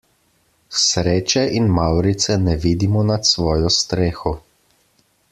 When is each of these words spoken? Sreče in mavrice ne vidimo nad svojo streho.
Sreče 0.83 1.43
in 1.59 1.67
mavrice 1.75 2.37
ne 2.45 2.55
vidimo 2.63 3.03
nad 3.13 3.27
svojo 3.35 3.69
streho. 3.79 4.33